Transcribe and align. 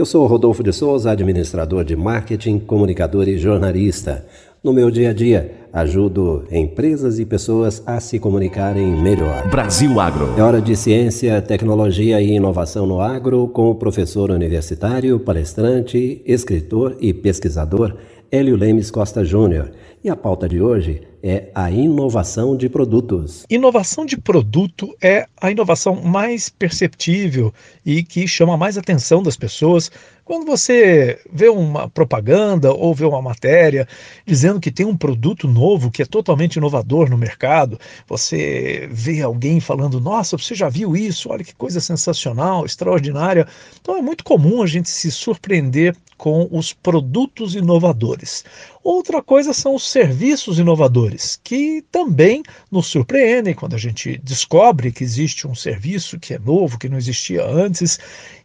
Eu 0.00 0.06
sou 0.06 0.26
Rodolfo 0.26 0.62
de 0.62 0.72
Souza, 0.72 1.10
administrador 1.10 1.84
de 1.84 1.94
marketing, 1.94 2.58
comunicador 2.58 3.28
e 3.28 3.36
jornalista. 3.36 4.24
No 4.64 4.72
meu 4.72 4.90
dia 4.90 5.10
a 5.10 5.12
dia, 5.12 5.52
ajudo 5.74 6.44
empresas 6.50 7.18
e 7.18 7.26
pessoas 7.26 7.82
a 7.84 8.00
se 8.00 8.18
comunicarem 8.18 8.86
melhor. 8.86 9.46
Brasil 9.50 10.00
Agro. 10.00 10.32
É 10.38 10.42
hora 10.42 10.58
de 10.58 10.74
ciência, 10.74 11.42
tecnologia 11.42 12.18
e 12.18 12.30
inovação 12.30 12.86
no 12.86 12.98
agro 12.98 13.46
com 13.48 13.70
o 13.70 13.74
professor 13.74 14.30
universitário, 14.30 15.20
palestrante, 15.20 16.22
escritor 16.24 16.96
e 16.98 17.12
pesquisador 17.12 17.94
Hélio 18.32 18.56
Lemes 18.56 18.90
Costa 18.90 19.24
Júnior. 19.24 19.72
E 20.02 20.08
a 20.08 20.16
pauta 20.16 20.48
de 20.48 20.62
hoje 20.62 21.02
é 21.22 21.50
a 21.54 21.70
inovação 21.70 22.56
de 22.56 22.68
produtos. 22.68 23.44
Inovação 23.50 24.06
de 24.06 24.16
produto 24.16 24.96
é 25.02 25.26
a 25.38 25.50
inovação 25.50 25.96
mais 25.96 26.48
perceptível 26.48 27.52
e 27.84 28.02
que 28.02 28.26
chama 28.26 28.56
mais 28.56 28.78
atenção 28.78 29.22
das 29.22 29.36
pessoas 29.36 29.90
quando 30.30 30.46
você 30.46 31.18
vê 31.32 31.48
uma 31.48 31.90
propaganda 31.90 32.72
ou 32.72 32.94
vê 32.94 33.04
uma 33.04 33.20
matéria 33.20 33.88
dizendo 34.24 34.60
que 34.60 34.70
tem 34.70 34.86
um 34.86 34.96
produto 34.96 35.48
novo 35.48 35.90
que 35.90 36.02
é 36.02 36.06
totalmente 36.06 36.54
inovador 36.54 37.10
no 37.10 37.18
mercado, 37.18 37.76
você 38.06 38.88
vê 38.92 39.22
alguém 39.22 39.58
falando: 39.58 40.00
Nossa, 40.00 40.38
você 40.38 40.54
já 40.54 40.68
viu 40.68 40.96
isso? 40.96 41.30
Olha 41.30 41.42
que 41.42 41.52
coisa 41.52 41.80
sensacional, 41.80 42.64
extraordinária. 42.64 43.44
Então 43.80 43.96
é 43.96 44.00
muito 44.00 44.22
comum 44.22 44.62
a 44.62 44.68
gente 44.68 44.88
se 44.88 45.10
surpreender 45.10 45.96
com 46.20 46.46
os 46.52 46.74
produtos 46.74 47.54
inovadores. 47.54 48.44
Outra 48.84 49.22
coisa 49.22 49.54
são 49.54 49.74
os 49.74 49.90
serviços 49.90 50.58
inovadores, 50.58 51.40
que 51.42 51.82
também 51.90 52.42
nos 52.70 52.88
surpreendem 52.88 53.54
quando 53.54 53.74
a 53.74 53.78
gente 53.78 54.20
descobre 54.22 54.92
que 54.92 55.02
existe 55.02 55.48
um 55.48 55.54
serviço 55.54 56.20
que 56.20 56.34
é 56.34 56.38
novo, 56.38 56.78
que 56.78 56.90
não 56.90 56.98
existia 56.98 57.42
antes. 57.42 57.98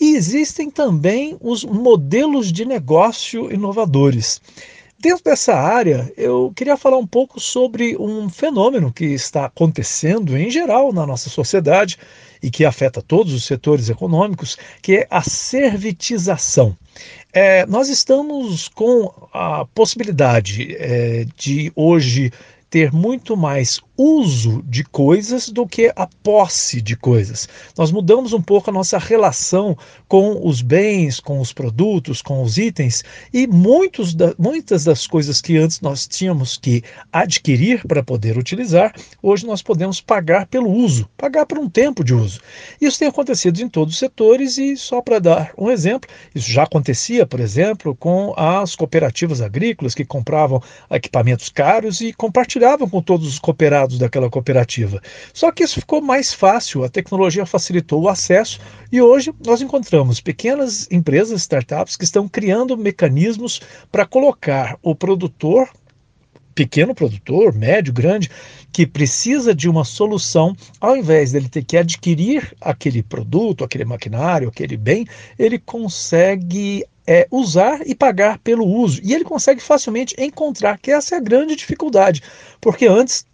E 0.00 0.16
existem 0.16 0.68
também 0.68 1.36
os 1.40 1.64
modelos 1.64 2.50
de 2.50 2.64
negócio 2.64 3.52
inovadores. 3.52 4.40
Dentro 4.98 5.22
dessa 5.22 5.54
área, 5.54 6.12
eu 6.16 6.52
queria 6.56 6.76
falar 6.76 6.98
um 6.98 7.06
pouco 7.06 7.38
sobre 7.38 7.96
um 7.96 8.28
fenômeno 8.28 8.92
que 8.92 9.04
está 9.04 9.44
acontecendo 9.44 10.36
em 10.36 10.50
geral 10.50 10.92
na 10.92 11.06
nossa 11.06 11.30
sociedade 11.30 11.96
e 12.42 12.50
que 12.50 12.64
afeta 12.64 13.02
todos 13.02 13.32
os 13.32 13.44
setores 13.44 13.88
econômicos, 13.88 14.56
que 14.82 14.98
é 14.98 15.06
a 15.10 15.22
servitização. 15.22 16.76
É, 17.32 17.64
nós 17.66 17.88
estamos 17.88 18.68
com 18.68 19.12
a 19.32 19.64
possibilidade 19.66 20.76
é, 20.78 21.26
de 21.36 21.72
hoje 21.74 22.32
ter 22.68 22.92
muito 22.92 23.36
mais 23.36 23.80
uso 24.00 24.62
de 24.66 24.82
coisas 24.82 25.50
do 25.50 25.66
que 25.66 25.92
a 25.94 26.08
posse 26.22 26.80
de 26.80 26.96
coisas. 26.96 27.46
Nós 27.76 27.92
mudamos 27.92 28.32
um 28.32 28.40
pouco 28.40 28.70
a 28.70 28.72
nossa 28.72 28.96
relação 28.96 29.76
com 30.08 30.40
os 30.46 30.62
bens, 30.62 31.20
com 31.20 31.38
os 31.38 31.52
produtos, 31.52 32.22
com 32.22 32.42
os 32.42 32.56
itens 32.56 33.04
e 33.30 33.46
muitos 33.46 34.14
da, 34.14 34.34
muitas 34.38 34.84
das 34.84 35.06
coisas 35.06 35.42
que 35.42 35.58
antes 35.58 35.82
nós 35.82 36.06
tínhamos 36.06 36.56
que 36.56 36.82
adquirir 37.12 37.86
para 37.86 38.02
poder 38.02 38.38
utilizar, 38.38 38.94
hoje 39.22 39.46
nós 39.46 39.60
podemos 39.60 40.00
pagar 40.00 40.46
pelo 40.46 40.70
uso, 40.70 41.06
pagar 41.16 41.44
por 41.44 41.58
um 41.58 41.68
tempo 41.68 42.02
de 42.02 42.14
uso. 42.14 42.40
Isso 42.80 42.98
tem 42.98 43.08
acontecido 43.08 43.60
em 43.60 43.68
todos 43.68 43.94
os 43.94 43.98
setores 43.98 44.56
e 44.56 44.78
só 44.78 45.02
para 45.02 45.18
dar 45.18 45.52
um 45.58 45.70
exemplo, 45.70 46.08
isso 46.34 46.50
já 46.50 46.62
acontecia, 46.62 47.26
por 47.26 47.38
exemplo, 47.38 47.94
com 47.94 48.32
as 48.34 48.74
cooperativas 48.74 49.42
agrícolas 49.42 49.94
que 49.94 50.06
compravam 50.06 50.62
equipamentos 50.90 51.50
caros 51.50 52.00
e 52.00 52.14
compartilhavam 52.14 52.88
com 52.88 53.02
todos 53.02 53.28
os 53.28 53.38
cooperados 53.38 53.89
daquela 53.98 54.30
cooperativa. 54.30 55.00
Só 55.32 55.50
que 55.50 55.64
isso 55.64 55.80
ficou 55.80 56.00
mais 56.00 56.32
fácil, 56.32 56.84
a 56.84 56.88
tecnologia 56.88 57.46
facilitou 57.46 58.02
o 58.02 58.08
acesso 58.08 58.60
e 58.90 59.00
hoje 59.00 59.32
nós 59.44 59.60
encontramos 59.60 60.20
pequenas 60.20 60.86
empresas, 60.90 61.40
startups, 61.42 61.96
que 61.96 62.04
estão 62.04 62.28
criando 62.28 62.76
mecanismos 62.76 63.60
para 63.90 64.06
colocar 64.06 64.78
o 64.82 64.94
produtor 64.94 65.68
pequeno 66.54 66.94
produtor, 66.94 67.54
médio, 67.54 67.90
grande, 67.90 68.30
que 68.70 68.86
precisa 68.86 69.54
de 69.54 69.68
uma 69.68 69.84
solução, 69.84 70.54
ao 70.80 70.94
invés 70.94 71.32
dele 71.32 71.48
ter 71.48 71.64
que 71.64 71.76
adquirir 71.76 72.54
aquele 72.60 73.02
produto, 73.02 73.64
aquele 73.64 73.84
maquinário, 73.84 74.48
aquele 74.48 74.76
bem, 74.76 75.06
ele 75.38 75.58
consegue 75.58 76.84
é, 77.06 77.26
usar 77.30 77.80
e 77.86 77.94
pagar 77.94 78.38
pelo 78.38 78.66
uso. 78.66 79.00
E 79.02 79.14
ele 79.14 79.24
consegue 79.24 79.60
facilmente 79.60 80.14
encontrar, 80.18 80.78
que 80.78 80.90
essa 80.90 81.14
é 81.14 81.18
a 81.18 81.22
grande 81.22 81.56
dificuldade, 81.56 82.22
porque 82.60 82.86
antes 82.86 83.24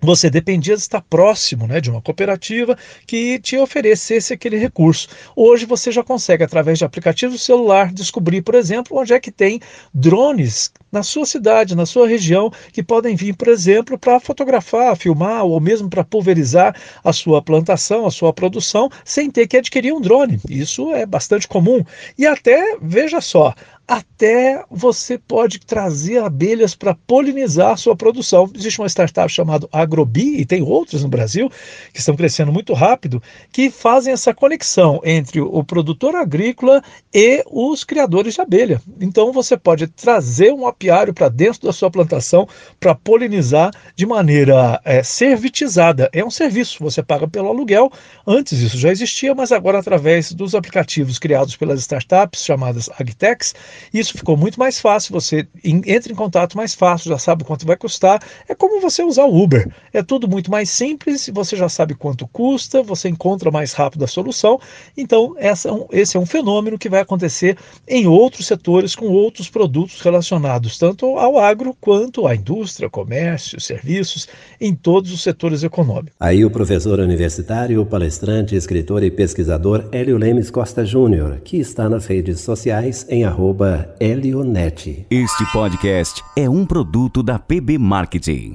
você 0.00 0.28
dependia 0.30 0.74
de 0.74 0.82
estar 0.82 1.00
próximo 1.00 1.66
né, 1.66 1.80
de 1.80 1.90
uma 1.90 2.02
cooperativa 2.02 2.76
que 3.06 3.38
te 3.38 3.56
oferecesse 3.56 4.32
aquele 4.32 4.56
recurso. 4.56 5.08
Hoje 5.34 5.64
você 5.64 5.90
já 5.90 6.02
consegue, 6.02 6.44
através 6.44 6.78
de 6.78 6.84
aplicativos 6.84 7.36
do 7.36 7.40
celular, 7.40 7.92
descobrir, 7.92 8.42
por 8.42 8.54
exemplo, 8.54 8.96
onde 8.98 9.12
é 9.12 9.20
que 9.20 9.30
tem 9.30 9.60
drones 9.92 10.70
na 10.90 11.02
sua 11.02 11.26
cidade, 11.26 11.76
na 11.76 11.86
sua 11.86 12.06
região, 12.06 12.50
que 12.72 12.82
podem 12.82 13.16
vir, 13.16 13.34
por 13.34 13.48
exemplo, 13.48 13.98
para 13.98 14.20
fotografar, 14.20 14.96
filmar 14.96 15.44
ou 15.44 15.60
mesmo 15.60 15.88
para 15.88 16.04
pulverizar 16.04 16.74
a 17.02 17.12
sua 17.12 17.42
plantação, 17.42 18.06
a 18.06 18.10
sua 18.10 18.32
produção, 18.32 18.88
sem 19.04 19.30
ter 19.30 19.46
que 19.46 19.56
adquirir 19.56 19.92
um 19.92 20.00
drone. 20.00 20.40
Isso 20.48 20.92
é 20.92 21.04
bastante 21.04 21.48
comum. 21.48 21.84
E 22.18 22.26
até, 22.26 22.76
veja 22.80 23.20
só, 23.20 23.54
até 23.86 24.64
você 24.68 25.16
pode 25.16 25.60
trazer 25.60 26.18
abelhas 26.18 26.74
para 26.74 26.96
polinizar 27.06 27.72
a 27.72 27.76
sua 27.76 27.94
produção. 27.94 28.50
Existe 28.52 28.80
uma 28.80 28.88
startup 28.88 29.30
chamada 29.30 29.68
Agrobi, 29.70 30.40
e 30.40 30.44
tem 30.44 30.62
outras 30.62 31.02
no 31.02 31.08
Brasil, 31.08 31.48
que 31.92 32.00
estão 32.00 32.16
crescendo 32.16 32.52
muito 32.52 32.72
rápido, 32.72 33.22
que 33.52 33.70
fazem 33.70 34.12
essa 34.12 34.34
conexão 34.34 35.00
entre 35.04 35.40
o 35.40 35.62
produtor 35.62 36.16
agrícola 36.16 36.82
e 37.14 37.44
os 37.46 37.84
criadores 37.84 38.34
de 38.34 38.40
abelha. 38.40 38.82
Então 39.00 39.32
você 39.32 39.56
pode 39.56 39.86
trazer 39.86 40.52
um 40.52 40.66
apiário 40.66 40.85
para 41.14 41.28
dentro 41.28 41.62
da 41.62 41.72
sua 41.72 41.90
plantação 41.90 42.48
para 42.78 42.94
polinizar 42.94 43.70
de 43.94 44.06
maneira 44.06 44.80
é, 44.84 45.02
servitizada. 45.02 46.08
É 46.12 46.24
um 46.24 46.30
serviço, 46.30 46.82
você 46.82 47.02
paga 47.02 47.26
pelo 47.28 47.48
aluguel. 47.48 47.90
Antes 48.26 48.60
isso 48.60 48.78
já 48.78 48.90
existia, 48.90 49.34
mas 49.34 49.52
agora 49.52 49.78
através 49.78 50.32
dos 50.32 50.54
aplicativos 50.54 51.18
criados 51.18 51.56
pelas 51.56 51.80
startups 51.80 52.44
chamadas 52.44 52.88
Agtex, 52.98 53.54
isso 53.92 54.16
ficou 54.16 54.36
muito 54.36 54.58
mais 54.58 54.80
fácil, 54.80 55.12
você 55.12 55.46
entra 55.64 56.12
em 56.12 56.16
contato 56.16 56.56
mais 56.56 56.74
fácil, 56.74 57.10
já 57.10 57.18
sabe 57.18 57.44
quanto 57.44 57.66
vai 57.66 57.76
custar. 57.76 58.22
É 58.48 58.54
como 58.54 58.80
você 58.80 59.02
usar 59.02 59.24
o 59.24 59.42
Uber. 59.42 59.68
É 59.92 60.02
tudo 60.02 60.28
muito 60.28 60.50
mais 60.50 60.70
simples, 60.70 61.28
você 61.32 61.56
já 61.56 61.68
sabe 61.68 61.94
quanto 61.94 62.26
custa, 62.28 62.82
você 62.82 63.08
encontra 63.08 63.50
mais 63.50 63.72
rápido 63.72 64.04
a 64.04 64.08
solução. 64.08 64.60
Então, 64.96 65.34
essa, 65.38 65.68
é 65.68 66.00
esse 66.00 66.16
é 66.16 66.20
um 66.20 66.26
fenômeno 66.26 66.78
que 66.78 66.88
vai 66.88 67.00
acontecer 67.00 67.56
em 67.86 68.06
outros 68.06 68.46
setores 68.46 68.94
com 68.94 69.06
outros 69.06 69.48
produtos 69.48 70.00
relacionados 70.00 70.65
tanto 70.74 71.18
ao 71.18 71.38
agro 71.38 71.76
quanto 71.80 72.26
à 72.26 72.34
indústria, 72.34 72.88
comércio, 72.88 73.60
serviços, 73.60 74.26
em 74.60 74.74
todos 74.74 75.12
os 75.12 75.22
setores 75.22 75.62
econômicos. 75.62 76.12
Aí 76.18 76.44
o 76.44 76.50
professor 76.50 76.98
universitário, 76.98 77.84
palestrante, 77.84 78.56
escritor 78.56 79.02
e 79.02 79.10
pesquisador 79.10 79.88
Hélio 79.92 80.16
Lemes 80.16 80.50
Costa 80.50 80.84
Júnior, 80.84 81.40
que 81.44 81.58
está 81.58 81.88
nas 81.88 82.06
redes 82.06 82.40
sociais 82.40 83.06
em 83.08 83.24
arroba 83.24 83.94
Elionete. 84.00 85.06
Este 85.10 85.52
podcast 85.52 86.22
é 86.36 86.48
um 86.48 86.64
produto 86.64 87.22
da 87.22 87.38
PB 87.38 87.78
Marketing. 87.78 88.54